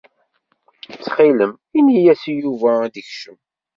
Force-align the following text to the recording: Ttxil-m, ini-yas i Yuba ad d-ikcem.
Ttxil-m, 0.91 1.51
ini-yas 1.77 2.23
i 2.31 2.33
Yuba 2.41 2.71
ad 2.85 2.91
d-ikcem. 2.93 3.37